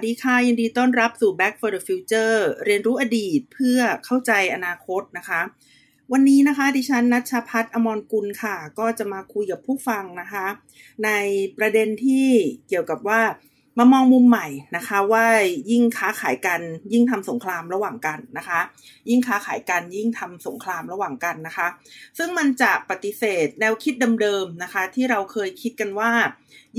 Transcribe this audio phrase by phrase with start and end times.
[0.00, 5.40] สวัสดีค่ะ ยินดีต้อนรับสู่ Back for the Future เรียนรู้อดีตเพื่อเข้าใจอนาคตนะคะ
[6.12, 10.46] วันนี้นะคะ ดิฉันนัชพัฒน์อมรกุลค่ะ ก็จะมาคุยกับผู้ฟังนะคะ
[11.04, 11.10] ใน
[11.58, 12.28] ประเด็นที่
[12.68, 13.20] เกี่ยวกับว่า
[13.78, 15.26] มามองมุมใหม่นะคะ ว่า
[15.70, 16.60] ยิ่งค้าขายกัน
[16.92, 18.60] ยิ่งทำสงครามระหว่างกันนะคะ
[19.08, 21.68] ยิ่งค้าขายกันยิ่งทำสงครามระหว่างกันนะคะ
[22.18, 26.10] ซึ่งมันจะปฏิเสธแนวคิดเดิมๆนะคะ ที่เราเคยคิดกันว่า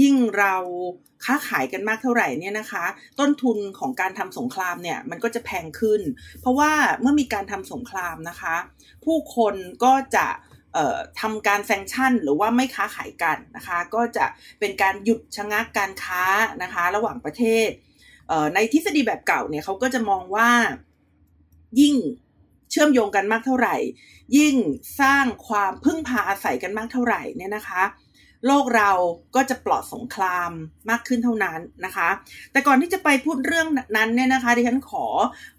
[0.02, 0.56] ยิ่งเรา
[1.26, 2.86] ค้าขายกันมากเท่าไหร่เนี่ยนะคะ
[3.20, 6.02] ต้นทุนของการทำสงครามเนี่ยมันก็จะแพงขึ้น
[6.42, 8.56] เพราะว่าเมื่อมีการทำสงครามนะคะ
[9.06, 10.28] ผู้คนก็จะ
[11.22, 14.26] ทำการแซงชั่นหรือว่าไม่ค้าขายกันนะคะ ก็จะ
[14.60, 16.24] เป็นการหยุดชะงักการค้า
[16.64, 17.70] นะคะ ระหว่างประเทศ
[18.56, 20.50] ในทฤษฎีแบบเก่าเนี่ยเขาก็จะมองว่า
[21.80, 21.96] ยิ่ง
[22.72, 23.76] เชื่อมโยงกันมากเท่าไหร่
[24.38, 24.56] ยิ่ง
[25.02, 27.84] สร้างความพึ่งพาอาศัยกันมากเท่าไหร่เนี่ยนะคะ
[28.46, 28.92] โลกเรา
[29.36, 30.52] ก็จะปลอดสงคราม
[30.90, 32.10] มากขึ้นเท่านั้นนะคะ
[32.52, 35.06] แต่ก่อนที่จะไปพูดเรื่องนั้นเนี่ยนะคะดิฉันขอ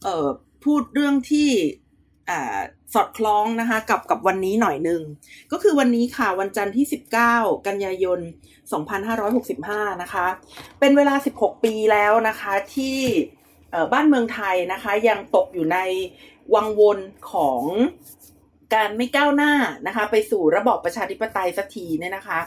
[0.06, 0.28] ออ
[0.64, 1.50] พูดเรื่องที่
[2.94, 5.02] สอดคล้องนะคะกับกับวันนี้หน่อยหนึ่ง
[5.52, 6.86] ก็คือวันนี้ค่ะวันจันทร์ที่
[7.26, 8.20] 19 กันยายน
[9.10, 10.26] 2565 นะคะ
[10.80, 12.98] เป็นเวลา 16 ปีแล้วนะคะที่
[13.92, 15.78] บ้านเมืองไทยนะคะยังตกอยู่ใน
[16.54, 16.98] วังวน
[17.32, 17.62] ของ
[18.74, 19.52] การไม่ก้าวหน้า
[19.86, 22.38] นะคะ ไปสู่ระบอบประชาธิปไตยสักทีเนี่ยนะคะ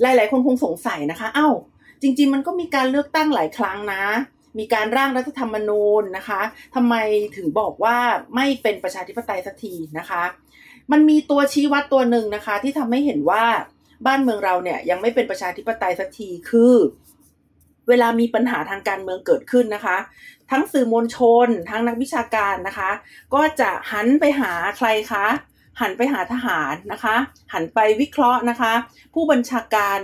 [0.00, 1.48] หลายๆ คนคงสงสัยนะคะ เอา้า
[2.02, 4.02] จริง ๆ มันก็มีการเลือกตั้งหลายครั้งนะ
[4.58, 6.40] มีการร่างรัฐธรรมนูญนะคะ
[6.74, 6.94] ทำไม
[7.36, 7.96] ถึงบอกว่า
[8.34, 10.22] ไม่เป็นประชาธิปไตยสักทีนะคะ
[10.92, 13.44] มันมีตัวชี้วัดตัวหนึ่งนะคะ ที่ทำให้เห็นว่า
[14.06, 16.74] บ้านเมืองเราเนี่ยยังไม่เป็นประชาธิปไตยสักทีคือ
[17.88, 19.96] เวลามีปัญหาทางการเมืองเกิดขึ้นนะคะ
[20.50, 22.90] ทั้งสื่อมวลชน ทั้งนักวิชาการนะคะ
[23.34, 25.26] ก็จะหันไปหาใครคะ
[25.80, 27.16] หันไปหาทหารนะคะ
[27.52, 28.72] หันไปวิเคราะห์นะคะ
[29.14, 29.98] ผู้บัญชาการ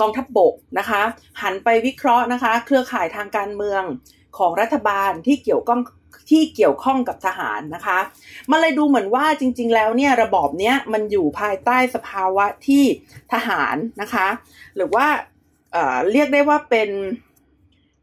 [0.00, 1.02] กองทัพบบกนะคะ
[1.42, 3.82] หันไปวิเคราะห์นะคะ เครือข่ายทางการเมือง
[4.38, 5.80] ของรัฐบาลที่เกี่ยวข้อง
[6.30, 7.98] ที่เกี่ยวข้องกับทหารนะคะ
[8.50, 12.84] มันเลยดูเหมือนว่าจริง ๆ แล้วเนี่ยระบอบเนี้ยมันอยู่ภายใต้สภาวะที่
[13.32, 14.26] ทหารนะคะ
[14.76, 15.06] หรือว่า
[15.72, 16.90] เอ่อเรียกได้ว่าเป็น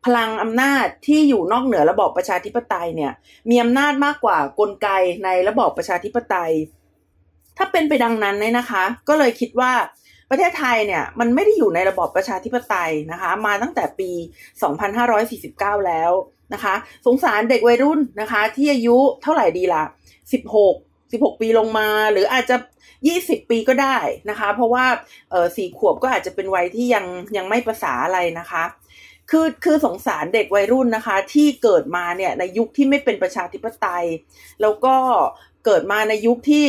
[0.05, 3.11] พลังอำนาจที่อยู่นอกเหนือระบอบประชาธิปไตยเนี่ย
[3.49, 4.89] มีอำนาจมากกว่ากลไก
[5.23, 6.51] ในระบอบประชาธิปไตย
[7.57, 9.71] ถ้าเป็นไปดังนั้นเนี่ยนะคะ ก็เลยคิดว่า
[10.29, 14.11] ประเทศไทยเนี่ยมันไม่ได้อยู่ในระบอบประชาธิปไตยนะคะ มาตั้งแต่ปี
[14.99, 16.11] 2549 แล้ว
[16.53, 16.75] นะคะ
[17.05, 19.83] สงสารเด็กวัยรุ่นนะคะ ที่อายุเท่าไหร่ดีละ่ะ
[20.49, 22.55] 16 16 ปีลงมาหรืออาจจะ
[23.03, 23.97] 20 ปีก็ได้
[24.29, 24.85] นะคะ เพราะว่า
[25.31, 27.05] เออสี่ขวบก็อาจจะเป็นวัยที่ยัง
[27.37, 28.63] ยังไม่ภาษาอะไรนะคะ
[29.29, 34.05] คือคือสงสารเด็กวัยรุ่นนะคะ ที่เกิดมาเนี่ยในยุคที่ไม่เป็นประชาธิปไตย
[34.61, 34.95] แล้วก็
[35.65, 36.65] เกิดมาในยุคที่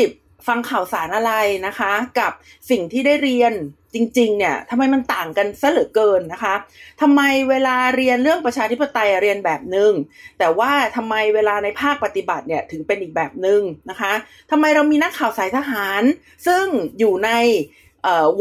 [0.46, 1.32] ฟังข่าวสารอะไร
[1.66, 2.32] นะคะ กับ
[2.70, 3.54] สิ่งที่ได้เรียน
[3.94, 6.54] จริง ๆ เนี่ยทำไมมันต่างกันซะเหลือเกินนะคะ
[7.00, 7.20] ทำไม
[7.50, 9.92] เวลาเรียนเรื่องประชาธิปไตยเรียนแบบหนึง่ง
[10.38, 14.12] แต่ว่าทำไมเวลาในภาคปฏิบัติเนี่ยถึงเป็นอีกแบบหนึ่งนะคะ
[14.50, 16.02] ทำไมเรามีนักข่าวสายทหาร
[16.46, 16.64] ซึ่ง
[16.98, 17.30] อยู่ใน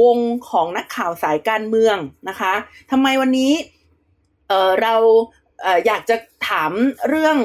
[0.02, 0.18] วง
[0.50, 1.98] ของนักข่าวสายการเมือง
[2.30, 2.54] นะคะ
[2.92, 3.54] ทำไมวันนี้
[4.50, 4.96] เเรา
[5.86, 6.16] อยากจะ
[6.50, 6.72] ถาม
[7.10, 7.38] เรื่อง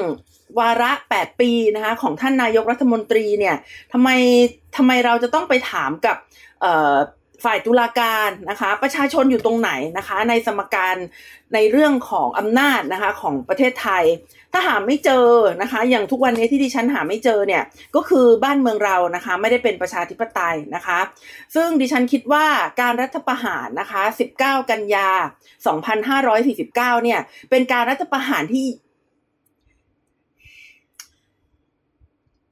[0.59, 3.55] วาระ 8 ปีนะคะของท่านนายกรัฐมนตรีเนี่ย
[3.93, 4.09] ทำไม
[4.77, 6.17] ทำไมเราจะต้องไปถามกับ
[7.45, 10.95] ฝ่ายตุลาการนะคะประชาชนอยู่ตรงไหนนะคะในสมการ
[11.53, 14.03] ในเรื่องของอำนาจนะคะของประเทศไทย
[14.53, 15.27] ถ้าหาไม่เจอ
[15.61, 17.63] นะคะอย่างทุกวันนี้ที่ดิฉันหาไม่เจอเนี่ย
[17.95, 20.99] ก็คือบ้านเมืองเรานะคะไม่ได้เป็นประชาธิปไตยนะคะ
[21.55, 22.45] ซึ่งดิฉันคิดว่า
[22.81, 24.01] การรัฐประหารนะคะ
[24.39, 25.09] 19 กันยา
[25.87, 28.65] 2549 เนี่ยเป็นการรัฐประหารที่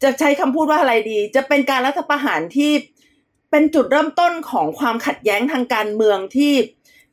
[0.03, 2.71] จะใช้คำพูดว่าอะไรดี จะเป็นการรัฐประหารที่
[3.51, 6.53] เป็นจุดเริ่มต้นของความขัดแย้งทางการเมืองที่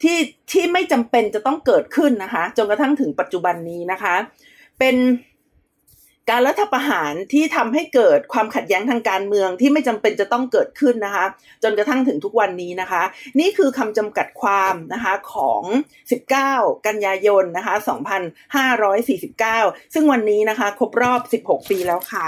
[0.02, 0.18] ที่
[0.52, 4.14] ที่ไม่จำเป็นจะต้องเกิดขึ้นนะคะ จนกระทั่งถึงปัจจุบันนี้นะคะ
[4.78, 4.96] เป็น
[6.30, 11.24] การรัฐประหารที่ทำให้เกิดความขัดแย้งทางการเมืองที่ไม่จำเป็นจะต้องเกิดขึ้นนะคะ
[11.62, 13.02] จนกระทั่งถึงทุกวันนี้นะคะ
[13.40, 15.62] นี่คือคำจำกัดความนะคะของ
[16.40, 17.74] 19 กันยายนนะคะ
[18.64, 22.26] 2549 ซึ่งวันนี้นะคะ ครบรอบ 16 ปีแล้วค่ะ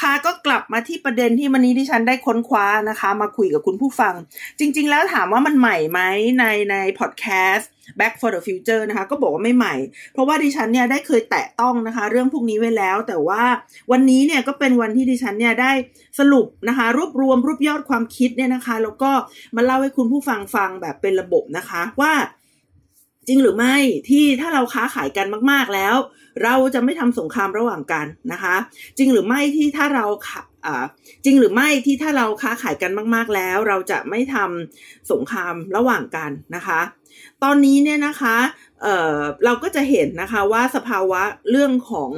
[0.00, 4.14] ค่ะก็กลับมาที่ประเด็นที่วันนี้ที่ฉันได้ค้นคว้านะคะ มาคุยกับคุณผู้ฟัง
[4.58, 6.00] จริง ๆ แล้วถามว่ามันใหม่ไหม
[6.38, 9.74] ในในพอดแคสต์ Back for the Future นะคะ ก็บอกว่าไม่ใหม่
[10.12, 13.42] เพราะว่าดิฉันเนี่ยได้เคยแตะต้องนะคะ เรื่องพวกนี้ไว้แล้ว แต่ว่า
[13.92, 15.72] วันนี้เนี่ยก็เป็นวันที่ดิฉันเนี่ยได้
[16.18, 19.10] สรุปนะคะ รวบรวมรูปยอดความคิดเนี่ยนะคะ แล้วก็
[19.56, 22.12] มาเล่าให้คุณผู้ฟังฟังแบบเป็นระบบนะคะว่า
[23.28, 23.76] จริงหรือไม่
[24.08, 25.96] ที่ถ้าเราค้าขายกันมาก ๆแล้ว
[26.44, 28.56] เราจะไม่ทำสงครามระหว่างกันนะคะ
[28.98, 30.06] จริงหรือไม่ที่ถ้าเรา
[31.24, 36.80] จริงหรือไม่ที่ถ้าเราค้าขายกันมาก ๆแล้ว เราจะไม่ทำสงครามระหว่างกันนะคะ
[37.42, 38.36] ตอนนี้เนี่ยนะคะ
[38.82, 42.12] เเราก็จะเห็นนะคะว่าสภาวะเรื่องของ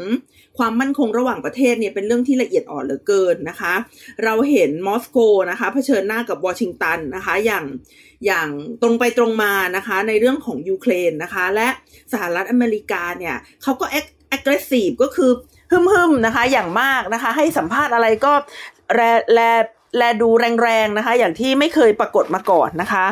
[0.58, 3.74] ความมั่นคงระหว่างประเทศเนี่ยเป็นเรื่องที่ละเอียดอ่อนเหลือเกินนะคะ
[4.24, 5.18] เราเห็นมอสโก
[5.50, 7.64] นะคะเผชิญหน้ากับวอชิงตันนะคะอย่าง
[8.26, 8.48] อย่าง
[8.82, 11.68] ตรงไปตรงมานะคะในเรื่องของยูเครนนะคะ และ
[12.12, 13.86] สหรัฐอเมริกาเนี่ยเขาก็
[14.36, 15.30] aggressive ก็คือ
[15.70, 18.32] ฮึ่มๆนะคะอย่างมากนะคะ ให้สัมภาษณ์อะไรก็
[18.94, 19.00] แร
[19.34, 19.40] แร
[19.96, 20.28] แลดู
[20.62, 23.04] แรงๆนะคะ อย่างที่ไม่เคยปรากฏมาก่อนนะคะ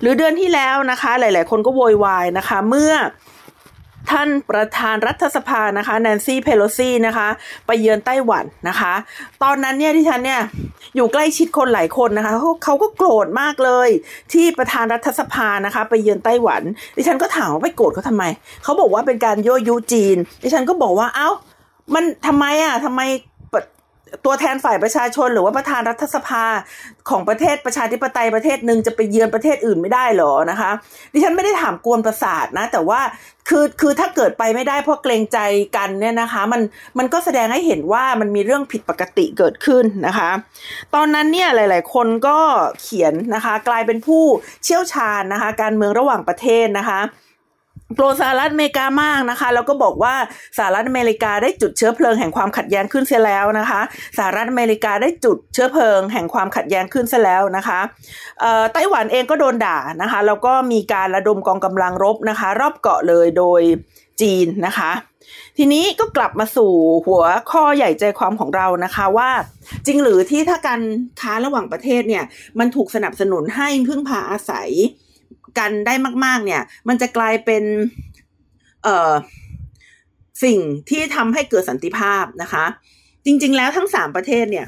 [0.00, 2.92] หรือเดือนที่แล้วนะคะ หลาย ๆ คนก็โวยวายนะคะ เมื่อ
[4.10, 7.28] ท่านประธานรัฐสภานะคะแนนซี่เพโลซีนะคะ
[7.66, 8.92] ไปเยือนไต้หวันนะคะ
[9.42, 10.40] ตอนนั้นเนี่ยที่ฉันเนี่ย
[10.96, 13.88] อยู่ใกล้ชิดคนหลายคนนะคะเขาเขาก็โกรธมากเลย
[14.32, 16.62] ที่ประธานรัฐสภานะคะ ไปเยือนไต้หวัน
[16.96, 18.24] ดิฉันก็ถามว่าไปโกรธเขาทำไม
[18.62, 21.28] เขาบอกว่าเป็นการยั่วยุจีน ดิฉันก็บอกว่าเอ้า
[21.94, 23.00] มันทำไมอะทำไม
[24.24, 26.44] ตัวแทนฝ่ายประชาชนหรือว่าประธานรัฐสภา
[27.10, 30.70] ของประเทศประชาธิปไตยประเทศหนึ่งจะไปเยือนประเทศอื่นไม่ได้หรอนะคะ
[31.12, 33.00] ดิฉันไม่ได้ถามกวนประสาทนะ แต่ว่า
[33.48, 35.38] คือคือถ้าเกิดไปไม่ได้เพราะเกรงใจ
[35.76, 36.60] กันเนี่ยนะคะ มัน
[36.98, 40.30] มันก็แสดงให้เห็นว่ามันมีเรื่องผิดปกติเกิดขึ้นนะคะ
[40.94, 42.38] ตอนนั้นเนี่ยหลาย ๆ คนก็
[42.82, 44.24] เขียนนะคะ กลายเป็นผู้
[44.64, 47.00] เชี่ยวชาญนะคะ การเมืองระหว่างประเทศนะคะ
[47.94, 50.14] โปรสหรัฐอเมริกามากนะคะ แล้วก็บอกว่า
[50.58, 53.80] สหรัฐอเมริกาได้จุดเชื้อเพลิงแห่งความขัดแย้งขึ้นเสียแล้วนะคะ
[54.18, 57.80] สหรัฐอเมริกาได้จุดเชื้อเพลิงแห่งความขัดแย้งขึ้นเสียแล้วนะคะ
[58.72, 63.62] ไต้หวันเองก็โดนด่านะคะแล้วก็มีการระดมกองกำลังรบนะคะ รอบเกาะเลยโดย
[64.20, 64.90] จีนนะคะ
[65.58, 66.72] ทีนี้ก็กลับมาสู่
[67.06, 69.30] หัวข้อใหญ่ใจความของเรานะคะว่า
[69.86, 70.80] จริงหรือที่ถ้าการ
[71.20, 72.24] ค้าระหว่างประเทศเนี่ย
[72.58, 74.70] มันถูกสนับสนุนให้พึ่งพาอาศัย
[75.58, 75.94] กันได้
[76.24, 77.64] มาก ๆ เนี่ย มันจะกลายเป็น
[78.84, 79.12] เอ่อ
[80.44, 80.58] สิ่ง
[80.90, 82.64] ที่ทำให้เกิดสันติภาพนะคะ
[83.24, 84.66] จริง ๆ แล้วทั้งสามประเทศเนี่ย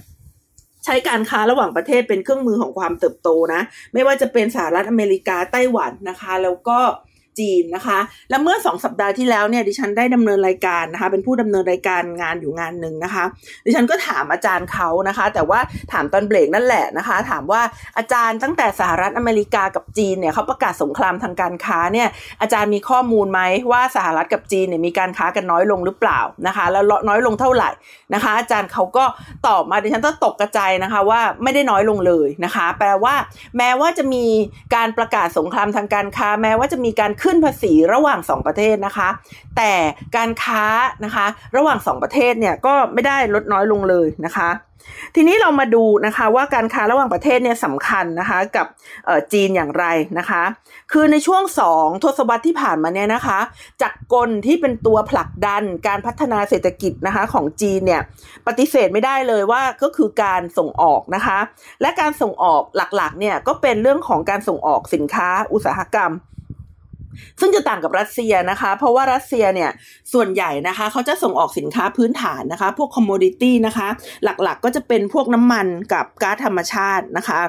[0.84, 3.62] ใช้การค้าระหว่างประเทศเป็นเครื่องมือของความเติบโตนะ
[3.93, 6.79] ไม่ว่าจะเป็นสหรัฐอเมริกาไต้หวันนะคะ แล้วก็
[7.38, 7.99] จีนนะคะ
[8.31, 13.25] และเมื่อสองสัปดาห์ที่แล้วเนี่ยดิฉันได้ดำเนินรายการนะคะ เป็นผู้ดำเนินรายการงานอยู่งานหนึ่งนะคะ
[13.64, 15.61] ดิฉันก็ถามอาจารย์เขานะคะ แต่ว่า
[15.93, 17.61] ถามตอนเบรกนั่นแหละนะคะ ถามว่า
[17.99, 22.08] อาจารย์ตั้งแต่สหรัฐอเมริกากับจีนเนี่ยเขาประกาศสงครามทางการค้าเนี่ย
[22.40, 23.40] อาจารย์มีข้อมูลไหม
[23.73, 27.70] ว่าสหรัฐกับจีนเนี่ยมีการค้ากันน้อยลงหรือเปล่านะคะ แล้วน้อยลงเท่าไหร่
[28.14, 29.05] นะคะ อาจารย์เขาก็
[29.46, 33.14] ตอบมาดิฉันต้องตกกระจายนะคะว่าไม่ได้น้อยลงเลยนะคะ แปลว่า
[33.56, 34.25] แม้ว่าจะมี
[34.75, 39.09] การประกาศสงครามทางการค้า แม้ว่าจะมีการขึ้นภาษีระหว่าง 2 ประเทศนะคะ
[39.57, 39.73] แต่
[40.17, 40.65] การค้า
[41.05, 41.27] นะคะ
[41.57, 44.51] ระหว่าง 2 ประเทศเนี่ยก็ไม่ได้ลดน้อยลงเลยนะคะ
[45.15, 48.67] ทีนี้เรามาดูนะคะว่าการค้าระหว่างประเทศเนี่ยสำคัญนะคะกับ
[49.33, 49.85] จีนอย่างไร
[50.19, 50.43] นะคะ
[50.93, 51.43] คือในช่วง
[51.75, 53.39] 2 ทศวรรษที่ผ่านมาเนี่ยนะคะ
[53.83, 58.03] จักรกลที่เป็นตัวผลักดันการพัฒนาเศรษฐกิจนะคะของจีนเนี่ย
[58.47, 61.39] ปฏิเสธไม่ได้เลยว่าก็คือการส่งออกนะคะ
[61.81, 66.13] และการส่งออกหลักๆเนี่ยก็เป็นเรื่องของการส่งออกสินค้าอุตสาหกรรม
[67.41, 69.70] ซึ่งจะต่างกับรัสเซียนะคะ เพราะว่ารัสเซียเนี่ย
[70.12, 73.88] ส่วนใหญ่นะคะเขาจะส่งออกสินค้าพื้นฐานนะคะ พวกคอมมูดิตี้นะคะ
[74.25, 77.41] หลักๆก็จะเป็นพวกน้ำมันกับก๊าซธรรมชาตินะคะ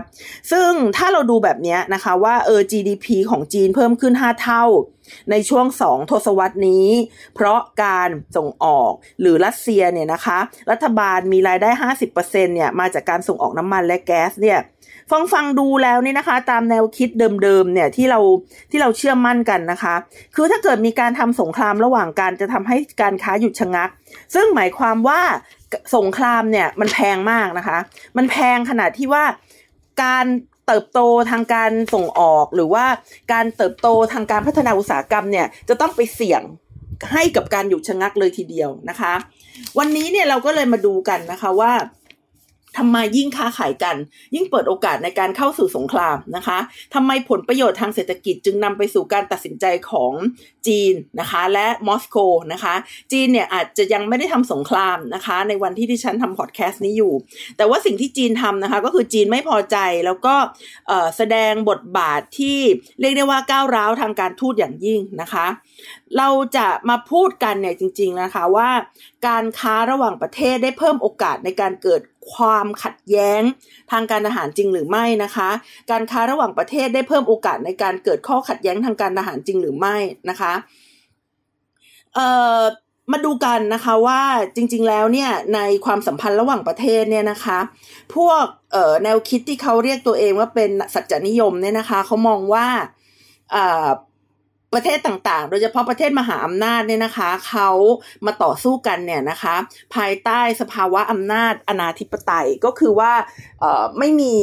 [0.51, 4.63] ซึ่งถ้าเราดูแบบนี้นะคะว่าเออ GDP ของจีนเพิ่มขึ้น 5 เท่า
[5.31, 6.87] ในช่วง2ทศวรรษนี้
[7.35, 8.91] เพราะการส่งออก
[9.21, 10.39] หรือรัสเซียเนี่ยนะคะ
[10.71, 11.69] รัฐบาลมีรายได้
[12.11, 14.59] 50%เนี่ยมาจากการส่งออกน้ำมันและแก๊สเนี่ย
[15.11, 17.09] ฟังฟังดูแล้วนี่นะคะ ตามแนวคิด
[17.43, 18.19] เดิมๆเนี่ยที่เรา
[18.71, 19.95] ที่เราเชื่อมั่นกันนะคะ
[20.35, 23.89] คือถ้าเกิดมีการทำสงครามระหว่างกันจะทำให้การค้าหยุดชะงัก
[24.35, 25.21] ซึ่งหมายความว่า
[25.95, 27.77] สงครามเนี่ยมันแพงมากนะคะ
[28.17, 29.23] มันแพงขนาดที่ว่า
[30.03, 30.25] การ
[30.67, 30.99] เติบโต
[31.31, 32.85] ทางการส่งออกหรือว่า
[33.33, 36.41] การเติบโตทางการพัฒนาอุตสาหกรรมเนี่ยจะต้องไปเสี่ยง
[37.13, 39.13] ให้กับการหยุดชะงักเลยทีเดียวนะคะ
[39.77, 41.71] วันนี้เนี่ยเราก็เลยมาดูกันนะคะว่า
[42.77, 43.95] ทำไมยิ่งค้าขายกัน
[44.35, 46.57] ยิ่งเปิดโอกาสในการเข้าสู่สงครามนะคะ
[46.93, 50.11] ทำไมผลประโยชน์ทางเศรษฐกิจจึงนำไปสู่การตัดสินใจของ
[50.67, 52.17] จีนนะคะ และมอสโก
[52.53, 52.75] นะคะ
[53.11, 57.13] จีนเนี่ยอาจจะยังไม่ได้ทำสงครามนะคะ ในวันที่ที่ฉันทำพอดแคสต์นี้อยู่
[57.57, 60.35] แต่ว่าสิ่งที่จีนทำนะคะ ก็คือจีนไม่พอใจแล้วก็
[61.17, 62.59] แสดงบทบาทที่
[62.99, 65.45] เรียกได้ว่าก้าวร้าวทางการทูตอย่างยิ่งนะคะ
[66.17, 68.69] เราจะมาพูดกันเนี่ยจริง ๆนะคะว่า
[69.27, 72.01] การค้าระหว่างประเทศได้เพิ่มโอกาสในการเกิด
[72.33, 73.41] ความขัดแย้ง
[73.91, 75.49] ทางการทหารจริงหรือไม่นะคะ
[75.91, 79.95] การค้าระหว่างประเทศได้เพิ่มโอกาสในการเกิดข้อขัดแย้งทางการทหารจริงหรือไม่
[80.29, 80.53] นะคะ
[82.15, 82.27] เอ่
[82.57, 82.59] อ
[83.11, 84.21] มาดูกันนะคะว่า
[84.55, 87.59] จริงๆแล้วเนี่ยในความสัมพันธ์ระหว่างประเทศเนี่ยนะคะ
[88.15, 92.67] พวกเอ่อแนวคิดที่เขาเรียกตัวเองว่าเป็นสัจจนิยมเนี่ยนะคะเขามองว่า
[94.73, 97.69] ประเทศต่างๆ โดยเฉพาะประเทศมหาอำนาจเนี่ยนะคะเขา
[98.25, 99.55] มาต่อสู้กันเนี่ยนะคะ
[99.95, 103.11] ภายใต้สภาวะอำนาจอนาธิปไตยก็คือว่า
[103.99, 104.33] ไม่มี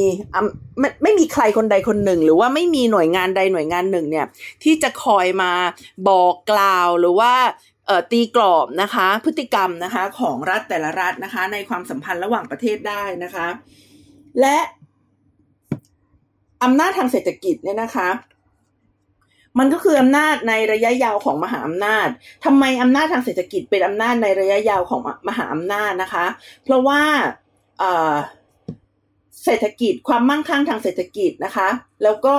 [0.79, 4.25] ไม่ไม่มีใครคนใดคนหนึ่ง หรือว่าไม่มีหน่วยงานใดหน่วยงานหนึ่งเนี่ย
[4.63, 5.51] ที่จะคอยมา
[6.09, 7.33] บอกกล่าวหรือว่า
[8.11, 13.47] ตีกรอบนะคะพฤติกรรมนะคะของรัฐแต่ละรัฐนะคะในความสัมพันธ์ระหว่างประเทศได้นะคะ
[14.41, 14.57] และ
[16.63, 18.09] อำนาจทางเศรษฐกิจเนี่ยนะคะ
[19.59, 22.07] มันก็คืออำนาจในระยะยาวของมหาอำนาจ
[22.45, 26.25] ทำไมอำนาจทางเศรษฐกิจเป็นอำนาจในระยะยาวของมหาอำนาจนะคะ
[26.63, 27.01] เพราะว่า
[29.43, 31.69] เศรษฐกิจความมั่งคั่งทางเศรษฐกิจนะคะ
[32.03, 32.37] แล้วก็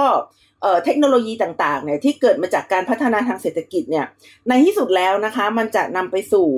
[0.84, 4.06] เทคโนโลยีต่างๆเนี่ยที่เกิดมาจากการพัฒนาทางเศรษฐกิจเนี่ย
[4.48, 6.48] ในที่สุดแล้วนะคะมันจะนำไปสู่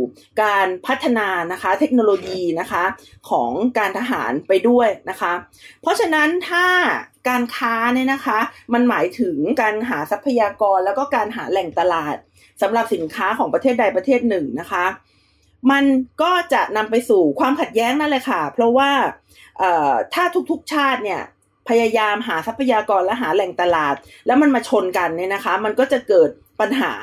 [0.42, 2.84] การพัฒนานะคะเทคโนโลยีนะคะ
[3.30, 5.32] ของการทหารไปด้วยนะคะ
[5.82, 6.66] เพราะฉะนั้นถ้า
[7.28, 8.38] การค้าเนี่ยนะคะ
[8.74, 12.16] มันหมายถึงการหาทรัพยากรแล้วก็การหาแหล่งตลาด
[12.62, 14.84] สำหรับสินค้าของประเทศใดประเทศหนึ่งนะคะ
[15.70, 15.84] มัน
[16.22, 18.90] ก็จะนำไปสู่ความขัดแย้งนั่นแหละค่ะ เพราะว่า
[20.14, 21.22] ถ้าทุกๆชาติเนี่ย
[21.68, 23.94] พยายามหาทรัพยากรและหาแหล่งตลาด
[24.26, 26.94] แล้วมันมาชนกันเนี่ยนะคะ มันก็จะเกิดปัญหา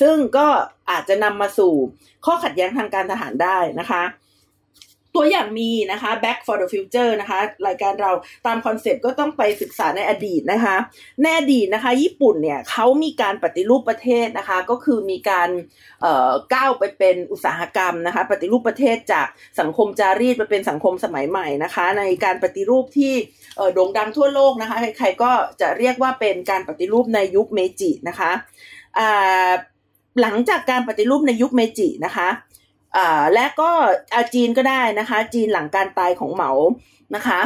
[0.00, 0.46] ซึ่งก็
[0.90, 1.74] อาจจะนำมาสู่
[2.26, 4.02] ข้อขัดแย้งทางการทหารได้นะคะ
[5.16, 8.12] ตัวอย่างมีนะคะ back for the future นะคะ รายการเรา
[8.46, 10.76] ตามคอนเซปต์ก็ต้องไปศึกษาในอดีตนะคะ
[11.22, 15.50] ในอดีตนะคะ ญี่ปุ่นเนี่ยเขามีการปฏิรูปประเทศนะคะ ก็คือมีการ
[16.54, 19.26] ก้าวไปเป็นอุตสาหกรรมนะคะ ปฏิรูปประเทศจาก
[19.60, 23.14] สังคมจารีตไปเป็นสังคมสมัยใหม่นะคะ ในการปฏิรูปที่
[23.74, 28.30] โด่งดังทั่วโลกนะคะ ใครๆก็จะเรียกว่าเป็นการปฏิรูปในยุคเมจินะคะ
[30.20, 32.28] หลังจากการปฏิรูปในยุคเมจินะคะ
[33.34, 33.70] และก็
[34.14, 36.50] อาจีนก็ได้นะคะ จีนหลังการตายของเหมา
[37.16, 37.40] นะคะ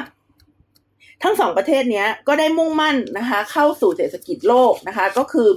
[1.23, 5.49] ทั้งสองประเทศนี้ก็ได้มุ่งมั่นนะคะ เข้าสู่เศรษฐกิจโลกนะคะ ก็คือ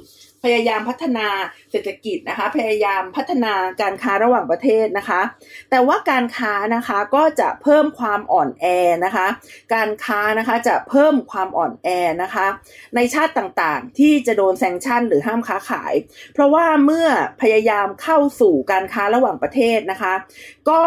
[0.43, 1.27] พยายามพัฒนา
[1.71, 5.21] เศรษฐกิจนะคะ พยายามพัฒนาการค้าระหว่างประเทศนะคะ
[5.69, 8.65] แต่ว่าการค้านะคะก็จะเพิ่มความอ่อนแอ
[9.05, 9.27] นะคะ
[9.75, 11.87] การค้านะคะจะเพิ่มความอ่อนแอ
[12.23, 12.47] นะคะ
[12.95, 15.93] ในชาติต่างๆ ที่จะโดนแซงชั่นหรือห้ามค้าขาย
[16.33, 17.07] เพราะว่าเมื่อ
[17.41, 20.13] พยายามเข้าสู่การค้าระหว่างประเทศนะคะ
[20.69, 20.83] ก็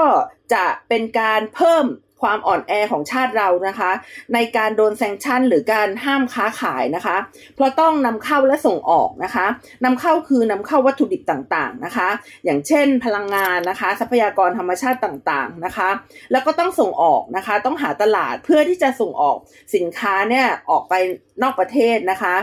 [0.54, 1.84] จะเป็นการเพิ่ม
[2.22, 3.90] ความอ่อนแอของชาติเรานะคะ
[4.34, 7.16] ในการโดนแซงชั่นหรือการห้ามค้าขายนะคะ
[7.54, 9.46] เพราะต้องนำเข้าและส่งออกนะคะ
[9.84, 12.08] นำเข้าคือนำเข้าวัตถุดิบต่างๆนะคะ
[12.44, 15.90] อย่างเช่น พลังงานนะคะ ทรัพยากรธรรมชาติต่างๆนะคะ
[16.32, 19.36] แล้วก็ต้องส่งออกนะคะ ต้องหาตลาดเพื่อที่จะส่งออก
[19.74, 20.94] สินค้าเนี่ยออกไป
[21.42, 22.34] นอกประเทศนะคะ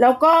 [0.00, 0.32] แล้วก็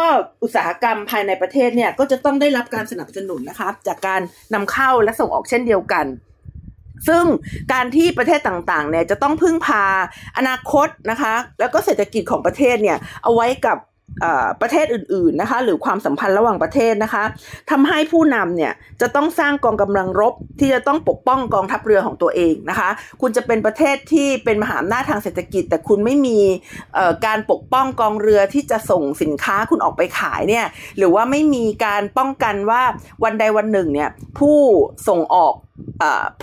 [0.42, 4.20] อุตสาหกรรมภายในประเทศเนี่ยก็จะต้องได้รับการสนับสนุนนะคะ จากการ
[4.54, 6.06] นำเข้าและส่งออกเช่นเดียวกัน
[7.08, 7.24] ซึ่ง
[7.72, 9.84] การที่ประเทศต่างๆเนี่ยจะต้องพึ่งพา
[10.36, 13.78] อนาคตนะคะ แล้วก็เศรษฐกิจของประเทศเนี่ยเอาไว้กับ
[14.60, 17.24] ประเทศอื่นๆนะคะหรือความสัมพันธ์ระหว่างประเทศนะคะ
[17.70, 22.88] ทำให้ผู้นำเนี่ยจะต้องสร้างกองกำลังรบที่จะต้องปกป้องกองทัพเรือของตัวเองนะคะ
[23.20, 26.38] คุณจะเป็นประเทศที่เป็นมหาอำนาจทางเศรษฐกิจ แต่คุณไม่มี
[27.26, 30.66] การปกป้องกองเรือที่จะส่งสินค้าคุณออกไปขายเนี่ย
[30.98, 32.82] หรือว่าไม่มีการป้องกันว่า
[33.24, 34.58] วันใดวันหนึ่งเนี่ยผู้
[35.08, 35.54] ส่งออก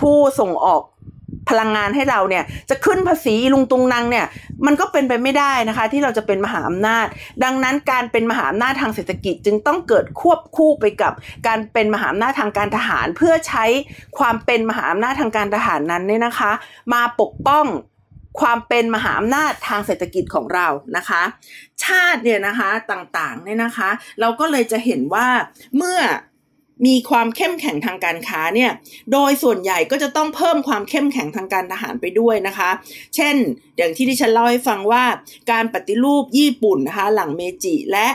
[0.00, 0.82] ผู้ส่งออก
[1.48, 4.26] พลังงานให้เราเนี่ยจะขึ้นภาษีลุงตุงนางเนี่ย
[4.66, 7.06] มันก็เป็นไปไม่ได้นะคะที่เราจะเป็นมหาอำนาจ
[7.44, 11.12] ดังนั้นการเป็นมหาอำนาจทางเศรษฐกิจจึงต้องเกิดควบคู่ไปกับ
[11.46, 13.64] การเป็นมหาอำนาจทางการทหาร เพื่อใช้
[14.18, 16.52] ความเป็นมหาอำนาจทางการทหารนั้นเนี่ยนะคะ
[16.92, 17.66] มาปกป้อง
[18.40, 21.22] ความเป็นมหาอำนาจทางเศรษฐกิจของเรานะคะ
[21.84, 25.26] ชาติเนี่ยนะคะต่างๆเนี่ยนะคะ เราก็เลยจะเห็นว่า
[25.76, 25.98] เมื่อ
[26.86, 28.70] มีความเข้มแข็งทางการค้าเนี่ย
[29.12, 32.70] โดยส่วนใหญ่ก็จะต้องเพิ่มความเข้มแข็งทางการทหารไปด้วยนะคะ
[33.14, 33.36] เช่น
[33.76, 35.04] อย่างที่ดิฉันเล่าให้ฟังว่า
[35.52, 38.08] การปฏิรูปญี่ปุ่นนะคะหลังเมจิและ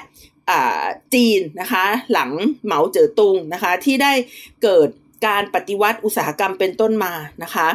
[1.13, 2.29] จีนนะคะหลัง
[2.65, 4.13] เหมาเจ๋อตุงนะคะที่ได้
[4.63, 4.89] เกิด
[5.27, 7.13] การปฏิวัติอุตสาหกรรมเป็นต้นมา
[7.43, 7.67] นะคะ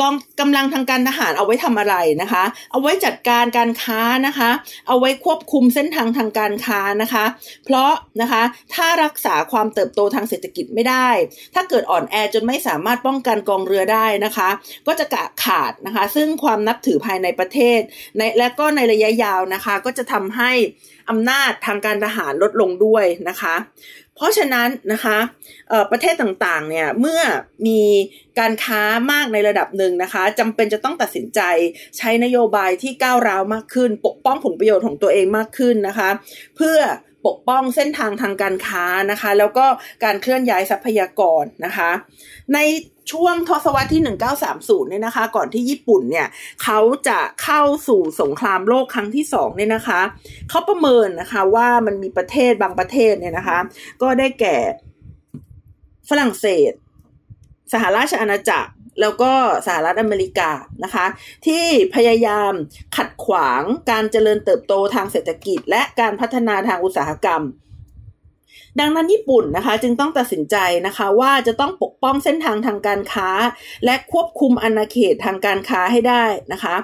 [0.00, 4.50] กองกำลังทางการทหารเอาไว้ทำอะไรนะคะ เอาไว้จัดการการค้านะคะ
[4.88, 7.24] เอาไว้ควบคุมเส้นทางทางการค้านะคะ
[7.64, 8.42] เพราะนะคะ
[8.74, 11.08] ถ้ารักษาความเติบโตทางเศรษฐกิจไม่ได้
[11.54, 14.48] ถ้าเกิดอ่อนแอจนไม่สามารถป้องกันกองเรือได้นะคะ
[14.86, 17.80] ก็จะกะขาดนะคะ ซึ่งความนับถือภายในประเทศ
[18.16, 20.52] ในและก็ในระยะยาวนะคะ ก็จะทำให้
[21.10, 23.54] อำนาจทางการทหารลดลงด้วยนะคะ
[24.16, 25.18] เพราะฉะนั้นนะคะ
[25.90, 27.20] ประเทศต่างๆเนี่ยเมื่อ
[27.66, 27.80] มี
[28.38, 31.40] การค้ามากในระดับหนึ่งนะคะจำเป็นจะต้องตัดสินใจ
[31.98, 36.10] ใช้นโยบายที่ก้าวร้าวมากขึ้น ปกป้องผลประโยชน์ของตัวเองมากขึ้นนะคะ
[36.56, 36.78] เพื่อ
[37.26, 39.66] ปกป้องเส้นทางทางการค้านะคะ แล้วก็
[40.04, 41.90] การเคลื่อนย้ายทรัพยากรนะคะ
[42.54, 42.58] ใน
[43.12, 44.02] ช่วงทศวรรษที่
[44.46, 46.26] 1930 เนี่ยนะคะ ก่อนที่ญี่ปุ่นเนี่ย
[46.62, 50.00] เขาจะเข้าสู่สงครามโลกครั้งที่สองเนี่ยนะคะ
[50.50, 53.58] เขาประเมินนะคะว่ามันมีประเทศบางประเทศเนี่ยนะคะ
[54.02, 54.56] ก็ได้แก่
[56.08, 56.72] ฝรั่งเศส
[57.72, 59.32] สหราชอาณาจักร แล้วก็
[59.66, 60.50] สหรัฐอเมริกา
[60.84, 61.06] นะคะ
[61.46, 62.52] ที่พยายาม
[62.96, 67.44] ขัดขวางการเจริญเติบโตทางเศรษฐกิจ และการพัฒนาทางอุตสาหกรรม
[68.80, 73.30] ดังนั้นญี่ปุ่นนะคะจึงต้องตัดสินใจนะคะว่าจะต้องปกป้องเส้นทางทางการค้า
[73.84, 76.74] และควบคุมอาณาเขตทางการค้าให้ได้นะคะ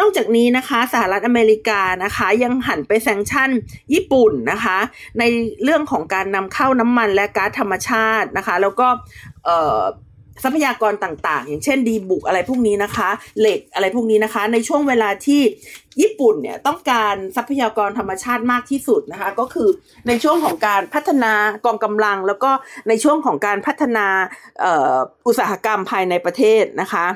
[0.00, 3.50] นอกจากนี้นะคะสหรัฐอเมริกานะคะยังหันไปแซงชั่น
[3.92, 4.78] ญี่ปุ่นนะคะ
[5.18, 5.22] ใน
[5.64, 8.88] เรื่องของการนำเข้าน้ำมันและก๊าซธรรมชาตินะคะ แล้วก็
[9.44, 9.80] เอ่อ
[10.44, 13.08] ทรัพยากรต่างๆ อย่างเช่นดีบุกอะไรพวกนี้นะคะ
[13.40, 15.40] เหล็กอะไรพวกนี้นะคะ ในช่วงเวลาที่
[16.00, 19.68] ญี่ปุ่นเนี่ยต้องการทรัพยากรธรรมชาติมากที่สุดนะคะ ก็คือ
[20.08, 21.32] ในช่วงของการพัฒนา
[21.64, 22.50] กองกำลัง แล้วก็
[22.88, 24.06] ในช่วงของการพัฒนา
[25.26, 27.06] อุตสาหกรรมภายในประเทศนะคะ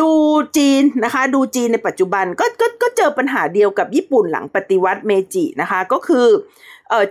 [0.00, 0.10] ดู
[0.56, 6.26] จีนนะคะ ดูจีนในปัจจุบันก็ก็ก็เจอปัญหาเดียวกับญี่ปุ่นหลังปฏิวัติเมจินะคะ ก็คือ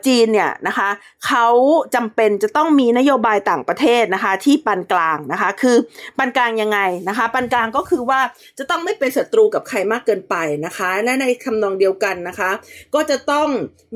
[0.08, 0.90] จีนเนี่ยนะคะ
[1.28, 1.48] เขา
[1.96, 5.78] จำเป็นจะต้องมีนโยบายต่างประเทศนะคะที่ปานกลางนะคะคือ
[6.18, 6.80] ปานกลางยังไง
[7.10, 8.20] นะคะปานกลางก็คือว่า
[8.58, 12.52] จะต้องไม่เป็นศัตรูกับใครมากเกินไปนะคะและในคำนองเดียวกันนะคะ
[12.96, 13.48] ก็จะต้อง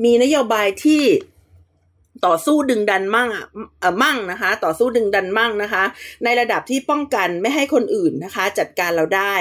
[0.04, 1.02] มีนโยบายที่
[2.26, 3.28] ต่อสู้ดึงดันมั่ง
[3.80, 5.84] เอ่อมั่งนะคะ ต่อสู้ดึงดันมั่งนะคะ
[6.24, 9.34] ในระดับที่ป้องกันไม่ให้คนอื่นนะคะ จัดการเราได้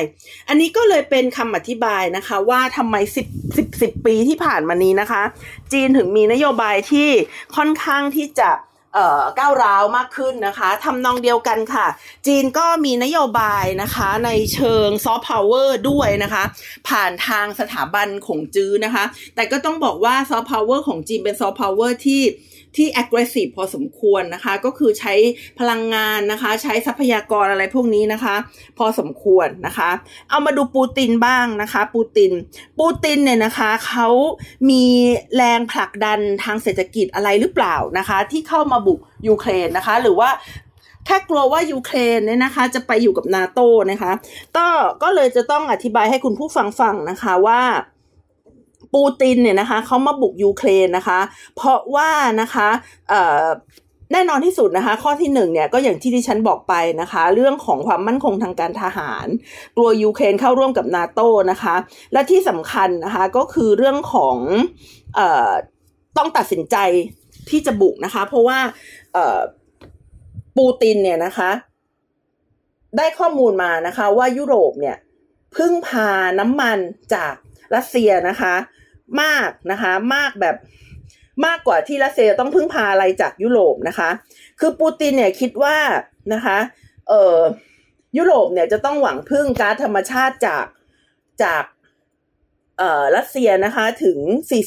[0.50, 5.22] อันนี้ก็เลยเป็นคำอธิบายนะคะ ว่าทำไมสิบสิบสิบปีที่ผ่านมานี้นะคะ
[5.74, 7.10] จีนถึงมีนโยบายที่
[7.56, 8.50] ค่อนข้างที่จะ
[9.40, 11.88] ก้าวร้าวมากขึ้นนะคะทำนองเดียวกันค่ะ
[12.28, 16.44] จีนก็มีนโยบายนะคะในเชิงซอฟต์พาวเวอร์ด้วยนะคะ
[16.90, 19.04] ผ่านทางสถาบันขงจื้อนะคะ
[19.36, 22.22] แต่ก็ต้องบอกว่าซอฟต์พาวเวอร์ของจีนเป็นซอฟต์พาวเวอร์ที่
[22.76, 25.14] ที่ aggressive พอสมควรนะคะ ก็คือใช้
[25.60, 28.36] พลังงานนะคะ ใช้ทรัพยากรอะไรพวกนี้นะคะ
[28.78, 29.90] พอสมควรนะคะ
[30.30, 32.32] เอามาดูปูตินบ้างนะคะ ปูติน
[32.80, 34.08] ปูตินเนี่ยนะคะเขา
[34.70, 34.84] มี
[35.36, 40.30] แรงผลักดันทางเศรษฐกิจอะไรหรือเปล่านะคะ ที่เข้ามาบุกยูเครนนะคะ หรือว่า
[41.06, 43.60] แค่กลัวว่ายูเครนเนี่ยนะคะ จะไปอยู่กับนาโต
[43.92, 44.12] นะคะ
[44.58, 44.68] ก็
[45.04, 47.62] ก็เลยจะต้องอธิบายให้คุณผู้ฟังฟังนะคะว่า
[48.94, 51.20] ปูตินเนี่ยนะคะเขามาบุกยูเครนนะคะ
[51.56, 52.10] เพราะว่า
[52.42, 52.68] นะคะ
[54.14, 59.28] แน่นอนที่สุดนะคะ ข้อที่หนึ่งเนี่ยก็อย่างที่ที่ฉันบอกไปนะคะ เรื่องของความมั่นคงทางการทหาร
[59.76, 61.20] กลัวยูเครนเข้าร่วมกับนาโต
[61.52, 61.76] นะคะ
[62.14, 64.38] และที่สำคัญนะคะก็คือเรื่องของ
[65.18, 65.20] อ
[66.18, 66.78] ต้องตัดสินใจ
[67.50, 68.60] ที่จะบุกนะคะ เพราะว่า
[70.58, 71.50] ปูตินเนี่ยนะคะ
[72.98, 74.98] ได้ข้อมูลมานะคะ ว่ายุโรปเนี่ย
[75.56, 76.78] พึ่งพาน้ำมัน
[77.14, 77.34] จาก
[77.76, 78.56] รัสเซียนะคะ
[79.22, 80.56] มากนะคะมากแบบ
[81.46, 84.10] มากกว่าที่รัสเซียต้องพึ่งพาอะไรจากยุโรปนะคะ
[84.60, 85.78] คือปูตินเนี่ยคิดว่า
[86.34, 86.58] นะคะ
[87.10, 87.40] เอ่อ
[88.18, 90.66] ยุโรปเนี่ยจะต้องหวังพึ่งก๊าซธรรมชาติจาก
[91.44, 91.64] จาก
[92.78, 94.18] เอ่อรัสเซียนะคะถึง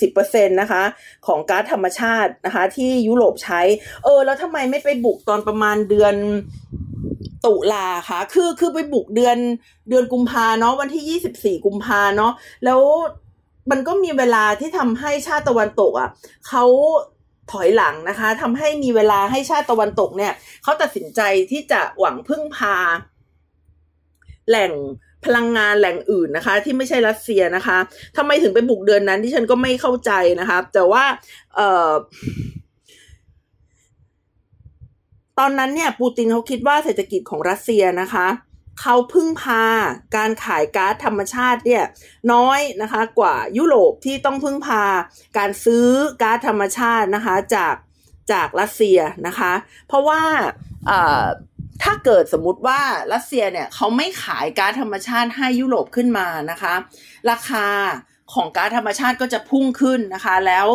[0.00, 0.82] 40%นะคะ
[1.26, 3.60] ของก๊าซธรรมชาตินะคะที่ยุโรปใช้
[4.04, 6.14] เออแล้วทำไมไม่ไปบุกตอนประมาณเดือน
[7.46, 9.36] ตุลาคะคือคือไปบุกเดือน
[9.88, 12.32] เดือนกุมภาเนาะวันที่ 24 กุมภาเนาะ
[12.64, 12.80] แล้ว
[13.70, 16.08] มันก็มีเวลาที่ทำให้ชาติตะวันตกอะ
[16.48, 16.64] เขา
[17.52, 22.76] ถอยหลังนะคะทำให้มีเวลาให้ชาติตะวันตกเนี่ยเขาตัดสินใจที่จะหวังพึ่งพา
[24.48, 24.72] แหล่ง
[25.24, 27.78] พลังงานแหล่งอื่นนะคะ ที่ไม่ใช่รัสเซียนะคะ
[28.16, 31.04] ทำไมถึงไปบุกเดือนนั้นที่ฉันก็ไม่เข้าใจนะคะ แต่ว่า
[31.54, 31.92] เอ่อ
[35.38, 38.26] ตอนนั้นเนี่ยปูตินเขาคิดว่าเศรษฐกิจของรัสเซียนะคะ
[38.80, 39.64] เขาพึ่งพา
[40.16, 41.84] การขายก๊าซธรรมชาติเนี่ย
[42.32, 44.84] น้อยนะคะกว่ายุโรปที่ต้องพึ่งพา
[45.38, 45.86] การซื้อ
[46.22, 47.74] ก๊าซธรรมชาตินะคะจาก
[48.32, 49.52] จากรัสเซียนะคะ
[49.88, 50.22] เพราะว่า
[51.82, 52.80] ถ้าเกิดสมมุติว่า
[53.12, 56.74] รัสเซียเนี่ยเขาไม่ขายก๊าซธรรมชาติให้ยุโรปขึ้นมานะคะ
[57.30, 57.66] ราคา
[58.34, 60.66] ของก๊าซธรรมชาติก็จะพุ่งขึ้นนะคะ แล้ว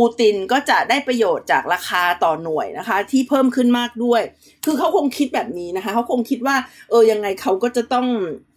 [0.00, 4.22] ปูตินก็จะได้ประโยชน์จากราคาต่อหน่วยนะคะ ที่เพิ่มขึ้นมากด้วย
[4.64, 6.56] คือเขาคงคิดแบบนี้นะคะเขาคงคิดว่า
[6.90, 8.06] เออยังไงเขาก็จะต้อง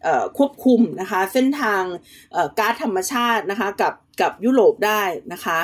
[0.06, 1.84] ออควบคุมนะคะ เส้นทาง
[2.60, 5.02] ก๊าซธรรมชาตินะคะกับกับยุโรปได้
[5.34, 5.60] นะคะ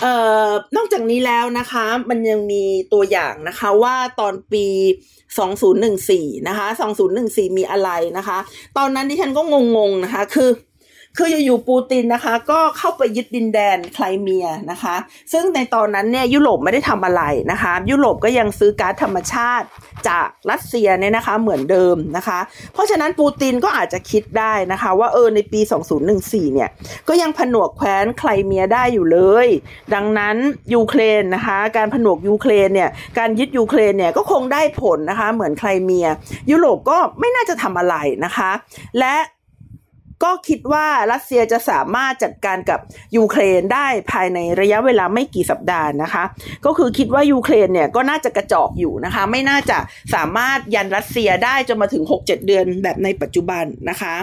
[0.00, 0.14] เอ่
[0.48, 4.66] อนอกจากนี้แล้วนะคะ มันยังมีตัวอย่างนะคะว่าตอนปี
[5.56, 6.66] 2014 นะคะ
[7.12, 8.38] 2014 มีอะไรนะคะ
[8.78, 9.42] ตอนนั้นที่ฉันก็
[9.76, 10.50] งงๆนะคะ คือ
[11.16, 14.96] คืออยู่ปูตินนะคะ ก็เข้าไปยึดดินแดนไคลเมียนะคะ
[15.32, 19.66] ซึ่งในตอนนั้นเนี่ยยุโรปไม่ได้ทำอะไรนะคะ ยุโรปก็ยังซื้อก๊าซธรรมชาติ
[20.08, 22.38] จากรัสเซียเนี่ยนะคะเหมือนเดิมนะคะ
[22.72, 25.60] เพราะฉะนั้นปูตินก็อาจจะคิดได้นะคะ ว่าเออในปี
[26.08, 26.68] 2014 เนี่ย
[27.08, 29.46] ก็ยังผนวกแคว้นไคลเมียได้อยู่เลย
[29.94, 30.36] ดังนั้น
[30.74, 36.06] ยูเครนนะคะ การผนวกยูเครนเนี่ยการยึดยูเครนเนี่ยก็คงได้ผลนะคะเหมือนไครเมีย
[36.50, 37.94] ยุโรปก็ไม่น่าจะทำอะไร
[38.24, 38.50] นะคะ
[39.00, 39.14] และ
[40.24, 42.80] ก็คิดว่ารัสเซียจะสามารถจัดการกับ
[43.16, 46.24] ยูเครนได้ภายในระยะเวลาไม่กี่สัปดาห์นะคะ
[46.66, 49.78] ก็คือคิดว่ายูเครนเนี่ยก็น่าจะกระจอกอยู่นะคะ ไม่น่าจะ
[50.14, 54.14] สามารถยันรัสเซียได้จนมาถึง 6-7 เดือนแบบในปัจจุบันนะคะ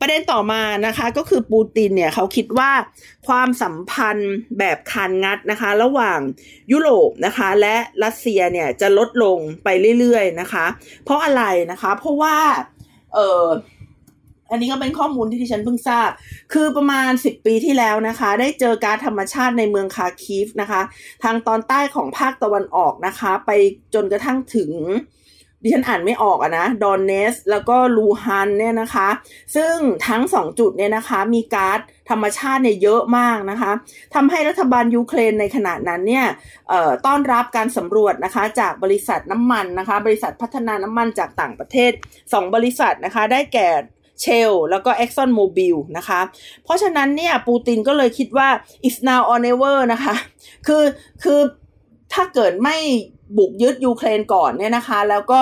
[0.00, 2.70] ประเด็นต่อมานะคะก็คือปูตินเนี่ยเขาคิดว่า
[3.28, 6.20] ความสัมพันธ์แบบคานงัดนะคะ ระหว่าง
[6.72, 10.66] ยุโรปนะคะ และรัสเซียเนี่ยจะลดลงไปเรื่อยๆนะคะ
[11.04, 12.36] เพราะอะไรนะคะ เพราะว่า
[13.14, 13.44] เออ
[14.50, 16.10] อันนี้ก็เป็นข้อมูลที่ที่ฉันเพิ่งทราบ
[16.52, 20.80] คือประมาณ 10 ปีที่แล้วนะคะ ได้เจอการธรรมชาติในเมืองคาคีฟนะคะ
[21.22, 23.50] ทางตอนใต้ของภาคตะวันออกนะคะ ไป
[23.94, 24.72] จนกระทั่งถึง
[25.62, 29.08] ดิฉันอ่านไม่ออกอะนะ ดอนเนส แล้วก็ลูฮันเนี่ยนะคะ
[29.56, 29.74] ซึ่ง
[30.08, 31.78] ทั้งสองจุดเนี่ยนะคะ มีก๊าซ
[32.10, 33.72] ธรรมชาติเนี่ยเยอะมากนะคะ
[34.14, 36.26] ทำให้รัฐบาลยูเครนในขณะนั้นเนี่ย
[37.06, 43.68] ต้อนรับการสำรวจนะคะจากบริษัทน้ำมันนะคะ บริษัทพัฒนาน้ำมันจากต่างประเทศ 2 บริษัทนะคะ ได้แก่
[44.22, 46.20] เชลแล้วก็ Exxon Mobil นะคะ
[46.64, 48.48] เพราะฉะนั้นเนี่ยปูตินก็เลยคิดว่า
[48.86, 50.14] it's now or never นะคะ
[50.66, 50.84] คือ
[51.22, 51.40] คือ
[52.12, 52.76] ถ้าเกิดไม่
[53.36, 55.40] บุกยึดยูเครนก่อนเนี่ยนะคะ แล้วก็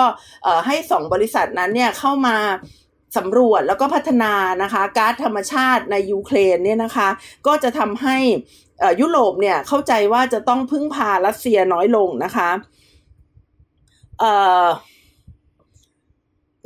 [0.65, 2.37] ให้สองบริษัทนั้นเนี่ยเข้ามา
[3.17, 7.07] สำรวจแล้วก็พัฒนานะคะก๊าซธรรมชาติในยูเครนเนี่ยนะคะ
[7.47, 8.17] ก็จะทำให้
[9.01, 12.49] ยุโรปเนี่ยเข้าใจว่าจะต้องพึ่งพารัสเซียน้อยลงนะคะ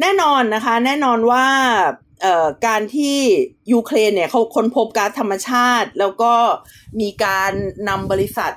[0.02, 1.48] แน่นอนนะคะ แน่นอนว่า
[2.68, 3.18] การที่
[3.74, 6.34] ยูเครนเนี่ยเขาค้นพบก๊าซธรรมชาติ แล้วก็
[7.02, 7.52] มีการ
[7.90, 8.52] นำบริษัท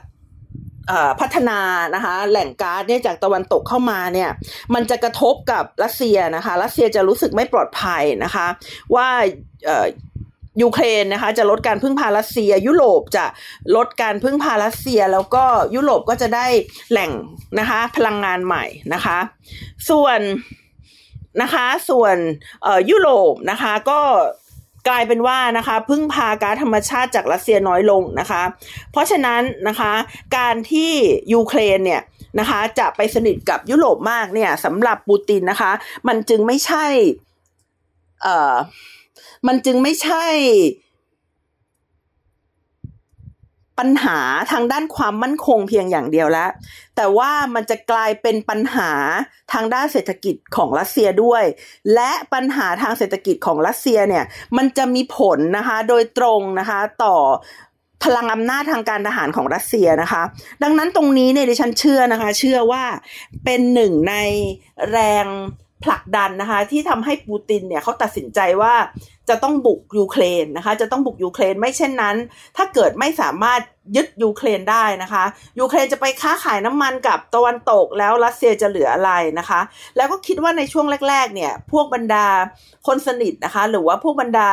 [1.21, 1.61] พัฒนา
[1.95, 4.31] นะคะแหล่งก๊าซเนี่ยจากตะวันตกเข้ามาเนี่ย
[4.75, 8.47] มันจะกระทบกับรัสเซียนะคะรัสเซียจะรู้สึกไม่ปลอดภัยนะคะ
[8.95, 9.09] ว่า
[10.63, 13.25] ยูเครนนะคะจะลดการพึ่งพารัสเซีย ยุโรปจะ
[13.77, 16.47] ลดการพึ่งพารัสเซีย แล้วก็ยุโรปก็จะได้
[16.91, 17.11] แหล่ง
[17.59, 19.19] นะคะพลังงานใหม่นะคะ
[19.91, 20.21] ส่วน
[21.43, 22.17] นะคะ ส่วน
[22.91, 24.01] ยุโรปนะคะก็
[24.89, 28.43] กลายเป็นว่านะคะพึ่งพาก๊าซธรรมชาติจากรัสเซียน้อยลงนะคะ
[28.93, 29.93] เพราะฉะนั้นนะคะ
[30.37, 30.93] การที่
[31.35, 32.03] ยูเครนเนี่ย
[32.41, 35.73] นะคะจะไปสนิทกับยุโรปมากเนี่ยสำหรับปูตินนะคะ
[36.09, 36.87] มันจึงไม่ใช่
[38.23, 38.55] เอ่อ
[39.47, 40.25] มันจึงไม่ใช่
[43.79, 44.19] ปัญหา
[44.53, 46.51] ทางด้านความมั่นคงเพียงอย่างเดียวแล้ว
[46.97, 48.91] แต่ว่ามันจะกลายเป็นปัญหา
[49.53, 51.45] ทางด้านเศรษฐกิจของรัสเซียด้วย
[51.95, 54.25] และปัญหาทางเศรษฐกิจของรัสเซียเนี่ย
[54.57, 57.17] มันจะมีผลนะคะโดยตรงนะคะต่อ
[58.05, 60.23] พลังอำนาจทางการทหารของรัสเซียนะคะ
[60.63, 62.85] ดังนั้นตรงนี้เนี่ยดิฉันเชื่อนะคะ เชื่อว่า
[63.45, 64.15] เป็นหนึ่งใน
[64.91, 65.27] แรง
[65.85, 68.75] ผลักดันนะคะที่ทำให้ปูตินเนี่ยเขาตัดสินใจว่า
[69.29, 72.17] จะต้องบุกยูเครนนะคะ จะต้องบุกยูเครนไม่เช่นนั้น
[72.57, 73.61] ถ้าเกิดไม่สามารถ
[73.97, 75.25] ยึดยูเครนได้นะคะ
[75.59, 79.61] ยูเครนจะไปค้าขายน้ำมันกับตะวันตกแล้วรัสเซียจะเหลืออะไรนะคะ
[79.97, 82.27] แล้วก็คิดว่าในช่วงแรกๆเนี่ยพวกบรรดา
[82.87, 84.49] คนสนิทนะคะ หรือว่าพวกบรรดา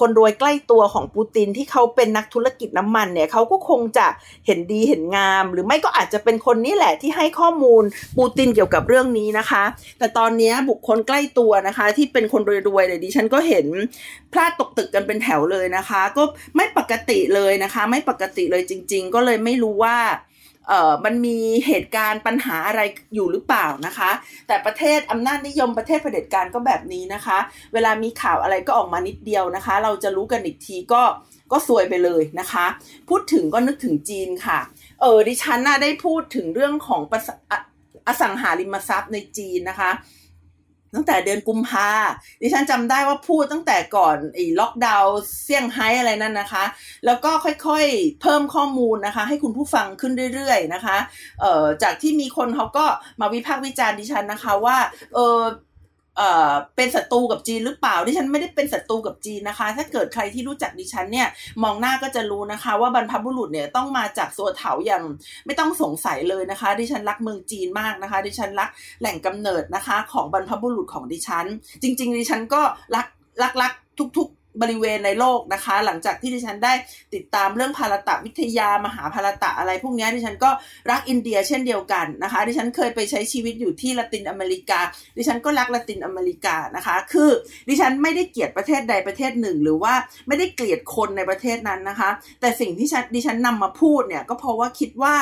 [0.00, 4.06] คนรวยใกล้ตัวของปูตินที่เขาเป็นนักธุรกิจน้ำมันเนี่ยเขาก็คงจะ
[4.46, 7.82] เห็นดีเห็นงาม หรือไม่ก็อาจจะเป็นคนนี้แหละที่ให้ข้อมูล
[8.18, 9.64] ปูตินเกี่ยวกับเรื่องนี้นะคะ
[9.98, 13.66] แต่ตอนนี้บุคคลใกล้ตัวนะคะ ที่เป็นคนรวยๆเลยดิฉันก็เห็น
[14.32, 16.22] พลาดตกตึกกันเป็นแถวเลยนะคะ ก็
[16.56, 19.98] ไม่ปกติเลยนะคะ ไม่ปกติเลยจริง ๆ ก็เลยไม่รู้ว่า
[20.68, 22.80] เอ่อมันมีเหตุการณ์ปัญหาอะไร
[23.14, 24.10] อยู่หรือเปล่านะคะ
[24.46, 27.38] แต่ประเทศอำนาจนิยมประเทศเผด็จการก็แบบนี้นะคะ
[27.72, 31.02] เวลามีข่าวอะไรก็ออกมานิดเดียวนะคะ เราจะรู้กันอีกทีก็
[31.52, 32.66] ก็ซวยไปเลยนะคะ
[33.08, 34.58] พูดถึงก็นึกถึงจีนค่ะ
[35.00, 37.02] เออดิฉันน่ะได้พูดถึงเรื่องของ
[38.06, 39.90] อสังหาริมทรัพย์ในจีนนะคะ
[40.94, 41.90] ตั้งแต่เดือนกุมภา
[42.40, 46.64] ดิฉันจำได้ว่าพูดตั้งแต่ก่อนไอ้ล็อกดาวน์เซี่ยงไฮ้อะไรนั่นนะคะ
[47.06, 50.96] แล้วก็ค่อยๆเพิ่มข้อมูลนะคะ ให้คุณผู้ฟังขึ้นเรื่อยๆนะคะ
[51.40, 52.84] เอ่อจากที่มีคนเขาก็
[53.20, 54.76] มาวิพากษ์วิจารณ์ดิฉันนะคะว่า
[55.14, 55.38] เออ
[56.16, 61.28] เอ่อเป็นศัตรูกับจีนหรือเปล่า ดิฉันไม่ได้เป็นศัตรูกับจีนนะคะ ถ้าเกิดใครที่รู้จักดิฉันเนี่ย
[61.62, 65.02] มองหน้าก็จะรู้นะคะ ว่าบรรพบุรุษเนี่ยต้องมาจากสัวเถาอย่าง
[65.46, 68.68] ไม่ต้องสงสัยเลยนะคะ ดิฉันรักเมืองจีนมากนะคะ ดิฉันรัก
[69.00, 71.46] แหล่งกำเนิดนะคะ ของบรรพบุรุษของดิฉัน
[71.82, 72.62] จริง ๆ ดิฉันก็
[72.96, 73.06] รัก
[73.42, 73.72] รักรัก
[74.18, 76.72] ทุก ๆ บริเวณในโลกนะคะ หลังจากที่ดิฉันได้
[77.14, 80.50] ติดตามเรื่องภารตะวิทยามหาภารตะอะไร พวกนี้ดิฉันก็
[80.90, 84.80] รักอินเดียเช่นเดียวกันนะคะ ดิฉันเคยไปใช้ชีวิตอยู่ที่ละตินอเมริกา
[85.16, 87.30] ดิฉันก็รักละตินอเมริกานะคะ คือ
[87.68, 89.94] ดิฉันไม่ได้เกลียดประเทศใดประเทศหนึ่ง หรือว่า
[90.28, 92.10] ไม่ได้เกลียดคนในประเทศนั้นนะคะ
[92.40, 95.16] แต่สิ่งที่ฉันดิฉันนำมาพูดเนี่ยก็เพราะว่าคิดว่า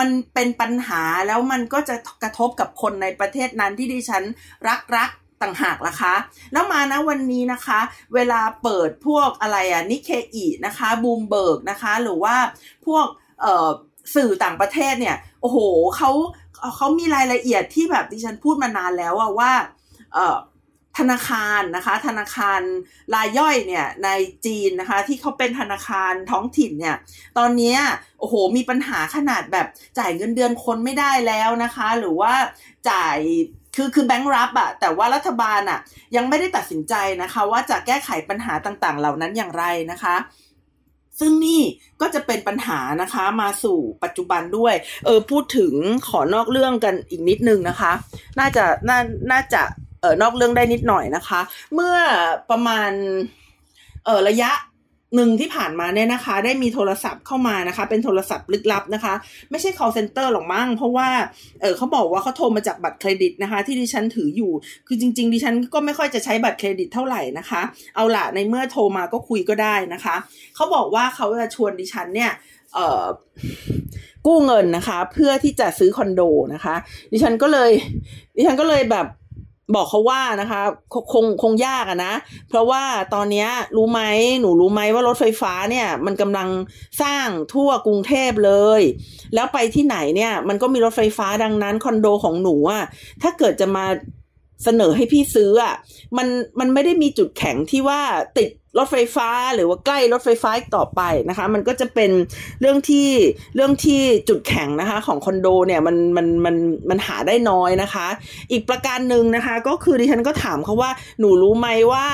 [0.00, 4.22] มันเป็นปัญหาแล้วมันก็จะกระทบกับคนในประเทศนั้นที่ดิฉัน
[4.68, 5.10] รักรัก
[5.42, 6.14] ต่างหากล่ะคะ
[6.52, 7.80] แล้วมานะวันนี้นะคะ
[8.14, 12.36] เวลาเปิดพวกอะไรอะนิเคอีนะคะบูมเบิร์กนะคะ หรือว่า
[12.86, 13.06] พวก
[14.14, 15.58] สื่อต่างประเทศเนี่ย โอ้โห
[15.96, 16.10] เขา
[16.76, 19.52] เขามีรายละเอียดที่แบบดิฉันพูดมานานแล้วอะว่า
[20.98, 22.60] ธนาคารนะคะ ธนาคาร
[23.14, 24.08] รายย่อยเนี่ยใน
[24.46, 26.96] จีนนะคะ ที่เขาเป็นธนาคารท้องถิ่นเนี่ย
[27.38, 27.76] ตอนนี้
[28.18, 29.66] โอ้โหมีปัญหาขนาดแบบ
[29.98, 32.34] จ่ายเงินเดือนคนไม่ได้แล้วนะคะ หรือว่า
[32.90, 33.18] จ่าย
[33.76, 35.80] คือคือแบงค์รับอะแต่ว่ารัฐบาลอะ
[36.16, 40.16] ยังไม่ได้ตัดสินใจนะคะ ว่าจะแก้ไขปัญหาต่างๆ เหล่านั้นอย่างไรนะคะ
[41.20, 41.60] ซึ่งนี่
[42.00, 45.72] ก็จะเป็นปัญหานะคะมาสู่ปัจจุบันด้วย เออพูดถึง
[46.08, 47.92] ขอนอกเรื่องกันอีกนิดนึงนะคะ
[48.38, 48.98] น่าจะน่า
[49.32, 49.62] น่าจะ
[50.00, 51.40] เออนอกเรื่องได้นิดหน่อยนะคะ
[51.74, 51.96] เมื่อ
[52.50, 52.90] ประมาณ
[54.04, 54.50] เออระยะ
[55.14, 59.14] หนึ่งที่ผ่านมาเนี่ยนะคะ ได้มีโทรศัพท์เข้ามานะคะ เป็นโทรศัพท์ลึกลับนะคะ
[59.50, 61.08] ไม่ใช่ call center หรอกมั้งเพราะว่า
[61.60, 64.52] เออเขาบอกว่าเขาโทรมาจากบัตรเครดิตนะคะ ที่ดิฉันถืออยู่
[64.86, 67.62] คือจริง ๆ ดิฉันก็ไม่ค่อยจะใช้บัตรเครดิตเท่าไหร่นะคะ
[67.96, 70.14] เอาละในเมื่อโทรมาก็คุยก็ได้นะคะ
[70.54, 72.32] เขาบอกว่าเขาจะชวนดิฉันเนี่ย
[72.74, 73.04] เออ
[74.26, 76.22] กู้เงินนะคะ เพื่อที่จะซื้อคอนโด
[76.54, 76.74] นะคะ
[77.12, 77.70] ดิฉันก็เลย
[78.36, 79.06] ดิฉันก็เลยแบบ
[79.74, 80.62] บอกเขาว่านะคะ
[81.12, 82.14] คงคงยากอะนะ
[82.48, 82.82] เพราะว่า
[83.14, 83.46] ตอนนี้
[83.76, 84.00] รู้ไหม
[84.40, 86.48] หนูรู้ไหมว่ารถไฟฟ้าเนี่ย มันกำลัง
[87.02, 88.80] สร้างทั่วกรุงเทพเลย
[89.34, 92.84] แล้วไปที่ไหนเนี่ย มันก็มีรถไฟฟ้าดังนั้นคอนโดของหนูอะ
[93.22, 93.84] ถ้าเกิดจะมา
[94.64, 95.74] เสนอให้พี่ซื้ออะ
[96.16, 96.28] มัน
[96.60, 98.00] มันไม่ได้มีจุดแข็งที่ว่า
[98.38, 98.48] ติด
[98.78, 102.10] รถไฟฟ้าหรือว่าใกล้รถไฟฟ้าต่อไปนะคะ มันก็จะเป็น
[102.60, 103.08] เรื่องที่
[103.54, 106.56] เรื่องที่จุดแข็งนะคะ ของคอนโดเนี่ยมันมันมัน
[106.90, 108.06] มันหาได้น้อยนะคะ
[108.52, 112.06] อีกประการหนึ่งนะคะ ก็คือดิฉันก็ถามเขาว่าหนูรู้ไหมว่า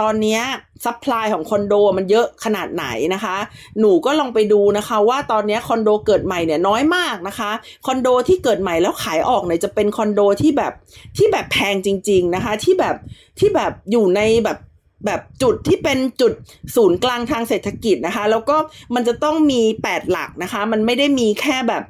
[0.00, 0.38] ตอนนี้
[0.84, 3.36] supply ของคอนโดมันเยอะขนาดไหนนะคะ
[3.80, 7.50] หนูก็ลองไปดูนะคะว่าตอนนี้คอนโดเกิดใหม่เนี่ยน้อยมากนะคะ
[7.86, 10.72] คอนโดที่เกิดใหม่แล้วขายออกเนี่ยจะเป็นคอนโดที่แบบ
[11.16, 12.96] ที่แบบแพงจริง ๆนะคะ ที่แบบ
[13.38, 14.58] ที่แบบอยู่ในแบบ
[15.06, 16.32] แบบจุดที่เป็นจุด
[16.76, 18.56] ศูนย์กลางทางเศรษฐกิจนะคะ แล้วก็
[18.94, 21.84] มันจะต้องมีแปดหลักนะคะ มันไม่ได้มีแค่แบบ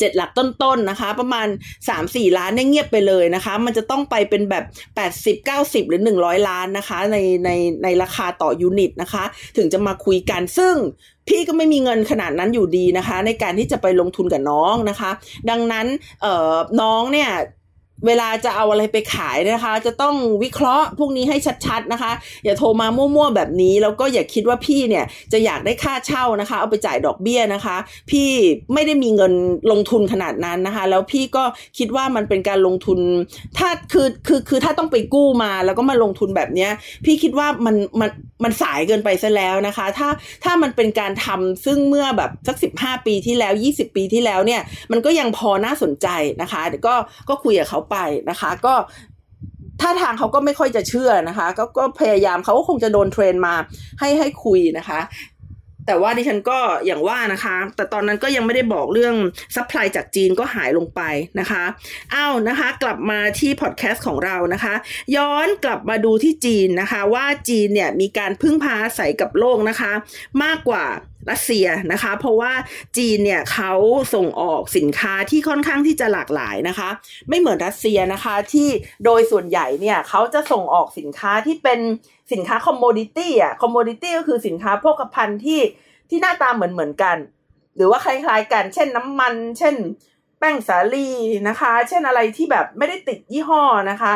[0.00, 1.48] เจ็ดหลักต้นๆนนะคะ ประมาณ
[1.88, 4.64] สามสี่ล้านเนี่ยเงียบไปเลยนะคะ มันจะต้องไปเป็นแบบ
[4.96, 7.50] แปดสิบเก้าสิบหรือหนึ่งร้อยล้านนะคะ ในใน
[7.82, 9.24] ในราคาต่อยูนิตนะคะ
[9.56, 10.74] ถึงจะมาคุยกันซึ่ง
[11.28, 15.10] พี่ก็ไม่มีเงินขนาดนั้นอยู่ดีนะคะ ในการที่จะไปลงทุนกับน้องนะคะ
[15.50, 15.86] ดังนั้น
[16.22, 17.30] เออน้องเนี่ย
[18.06, 21.36] เวลาจะเอาอะไรไปขายนะคะ จะต้องวิเคราะห์พวกนี้ให้
[21.66, 22.12] ชัดๆนะคะ
[22.44, 27.76] อย่าโทรมามั่วๆแบบนี้ แล้วก็อย่าคิดว่าพี่เนี่ยจะอยากได้ค่าเช่านะคะ เอาไปจ่ายดอกเบี้ยนะคะ
[28.10, 28.28] พี่
[28.74, 29.32] ไม่ได้มีเงิน
[29.70, 31.44] ลงทุนขนาดนั้นนะคะ แล้วพี่ก็
[31.78, 32.98] คิดว่ามันเป็นการลงทุน
[33.58, 36.70] ถ้าคือคือคือถ้าต้องไปกู้มาแล้วก็มาลงทุนแบบเนี้ย
[37.04, 38.10] พี่คิดว่ามันมัน
[38.44, 40.08] มันสายเกินไปซะแล้วนะคะ ถ้า
[40.44, 44.60] ถ้ามันเป็นการทำซึ่งเมื่อแบบสักสิบห้าปีที่แล้วยี่สิบปีที่แล้วเนี่ย
[44.92, 46.08] มันก็ยังพอน่าสนใจ
[46.42, 46.94] นะคะเดี๋ยวก็
[47.28, 47.96] ก็คุยกับเขาไป
[48.30, 48.74] นะคะ ก็
[49.80, 53.54] ท่าทางเขาก็ไม่ค่อยจะเชื่อนะคะ ก็ก็พยายามเขาก็คงจะโดน train มา
[54.00, 55.00] ให้ให้คุยนะคะ
[55.90, 59.14] แต่ว่าดิฉันก็อย่างว่านะคะ แต่ตอนนั้นก็ยังไม่ได้บอกเรื่อง
[59.54, 61.00] supply จากจีนก็หายลงไป
[61.40, 61.64] นะคะ
[62.14, 64.74] อ้าวนะคะ กลับมาที่พอดแคสต์ของเรานะคะ
[65.16, 69.92] ย้อนกลับมาดูที่จีนนะคะ ว่าจีนเนี่ยมีการพึ่งพาอาศัยกับโลกนะคะ
[70.42, 70.84] มากกว่า
[71.30, 72.52] รัสเซียนะคะ เพราะว่า
[72.96, 73.72] จีนเนี่ยเขา
[74.14, 76.88] ส่งออกสินค้าที่ค่อนข้างที่จะหลากหลายนะคะ
[77.28, 78.68] ไม่เหมือนรัสเซียนะคะที่
[79.04, 81.80] โดยส่วนใหญ่เนี่ยเขาจะส่งออกสินค้าที่เป็น
[82.32, 85.60] สินค้า commodity อะ commodity ก็คือสินค้าโภคภัณฑ์ที่
[86.10, 87.16] ที่หน้าตาเหมือนเหมือนกัน
[87.76, 89.74] หรือว่าคล้ายๆกัน เช่นน้ำมัน เช่น
[90.38, 91.08] แป้งสาลี
[91.48, 94.14] นะคะ เช่นอะไรที่แบบไม่ได้ติดยี่ห้อนะคะ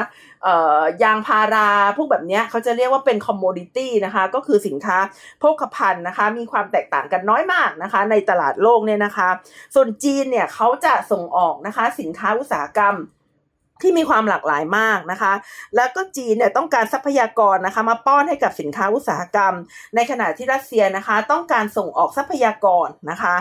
[1.03, 4.99] ยางพาราพวกแบบนี้เขาจะเรียกว่าเป็น commodity นะคะ ก็คือสินค้า
[5.41, 9.29] โภคภัณฑ์นะคะ มีความแตกต่างกันน้อยมากนะคะ ในตลาดโลกเนี่ยนะคะ
[9.75, 12.97] ส่วนจีนเนี่ยเขาจะส่งออกนะคะสินค้าอุตสาหกรรม
[13.83, 15.33] ที่มีความหลากหลายมากนะคะ
[15.77, 19.55] แล้วก็จีนเนี่ยต้องการทรัพยากรนะคะ มาป้อนให้กับสินค้าอุตสาหกรรม
[19.95, 23.35] ในขณะที่รัสเซียนะคะ ต้องการส่งออกทรัพยากรนะคะ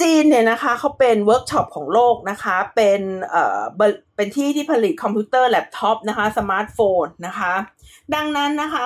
[0.00, 3.60] จีนเนี่ยนะคะเขาเป็นเวิร์กช็อปของโลกนะคะเป็นเอ่อ
[4.16, 7.52] เป็นที่ที่ผลิตคอมพิวเตอร์แล็ปท็อปนะคะสมาร์ทโฟนนะคะ
[8.14, 8.84] ดังนั้นนะคะ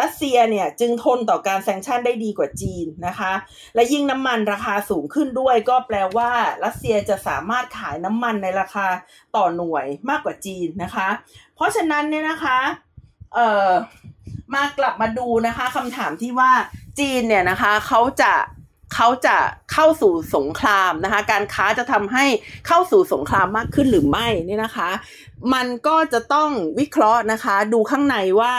[0.00, 3.32] รัสเซียเนี่ยจึงทนต่อการแซงชั่นได้ดีกว่าจีนนะคะ
[3.74, 6.30] และยิ่งน้ำมันราคาสูงขึ้นด้วยก็แปลว่า
[6.64, 8.86] รัสเซียจะสามารถขายน้ำมันในราคา
[9.36, 11.08] ต่อหน่วยมากกว่าจีนนะคะ
[11.54, 12.58] เพราะฉะนั้นเนี่ยนะคะ
[13.34, 13.70] เอ่อ
[14.54, 16.50] มากลับมาดูนะคะคำถามที่ว่า
[16.98, 18.32] จีนเนี่ยนะคะเขาจะ
[18.94, 19.36] เขาจะ
[19.72, 22.24] เข้าสู่สงครามนะคะ การค้าจะทำให้
[22.66, 24.90] เข้าสู่สงครามมากขึ้นหรือไม่นี่นะคะ
[25.54, 28.54] มันก็จะต้องวิเคราะห์นะคะ ดูข้างในว่า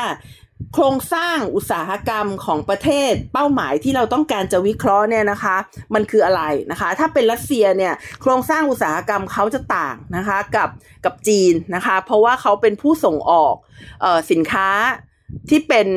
[0.73, 5.55] โครงสร้างอุตสาหกรรมของประเทศเป้าหมายที่เราต้องการจะวิเคราะห์เนี่ยนะคะ
[5.93, 10.69] มันคืออะไรนะคะ ถ้าเป็นรัสเซียเนี่ยโครงสร้างอุตสาหกรรมเขาจะต่างนะคะกับ
[11.05, 13.55] กับจีนนะคะ เพราะว่าเขาเป็นผู้ส่งออก
[14.03, 14.69] ออสินค้า
[15.49, 15.87] ที่เป็น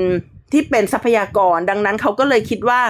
[0.52, 2.80] ที่เป็นทรัพยากรดังนั้นเขาก็เลยคิดว่า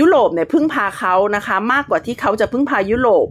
[0.00, 3.26] ยุโรปเนี่ยพึ่งพาเขานะคะ มากกว่าที่เขาจะพึ่งพายุโรป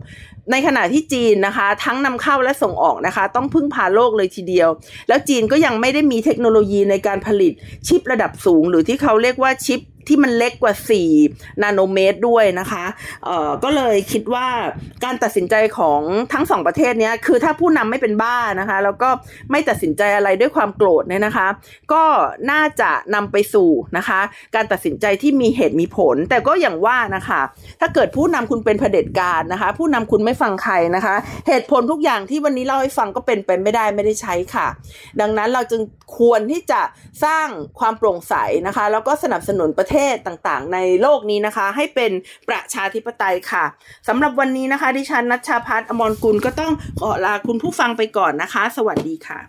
[0.52, 4.70] ในขณะที่จีนนะคะ ทั้งนำเข้าและส่งออกนะคะ ต้องพึ่งพาโลกเลยทีเดียว
[5.08, 7.54] แล้วจีนก็ยังไม่ได้มีเทคโนโลยีในการผลิต
[7.88, 10.74] ชิประดับสูง หรือที่เขาเรียกว่าชิปที่มันเล็กกว่า
[11.18, 12.86] 4 นาโนเมตรด้วยนะคะ
[13.26, 14.48] เอ่อ ก็เลยคิดว่า
[15.04, 16.02] การตัดสินใจของ
[16.34, 19.10] ทั้งสองประเทศเนี้ย คือถ้าผู้นำไม่เป็นบ้านะคะ แล้วก็
[19.52, 21.48] ไม่ตัดสินใจอะไรด้วยความโกรธเนี่ยนะคะ
[21.94, 22.04] ก็
[22.52, 24.20] น่าจะนำไปสู่นะคะ
[24.56, 27.42] การตัดสินใจที่มีเหตุมีผล แต่ก็อย่างว่านะคะ
[27.82, 31.16] ถ้าเกิดผู้นำคุณเป็นเผด็จการนะคะ ผู้นำคุณไม่ฟังใครนะคะ
[31.48, 34.68] เหตุผลทุกอย่างที่วันนี้เล่าให้ฟังก็เป็นไปไม่ได้ไม่ได้ใช้ค่ะ
[35.22, 35.82] ดังนั้นเราจึง
[36.18, 36.82] ควรที่จะ
[37.26, 37.48] สร้าง
[37.80, 38.34] ความโปร่งใส
[38.68, 42.12] นะคะ แล้วก็สนับสนุนประเทศต่างๆ ในโลกนี้นะคะ ให้เป็น
[42.50, 43.66] ประชาธิปไตยค่ะ
[44.08, 49.40] สำหรับวันนี้นะคะ ดิฉันนัชชาพัฒน์อมรกุลก็ต้องขอลาคุณผู้ฟังไปก่อนนะคะ สวัสดีค่ะ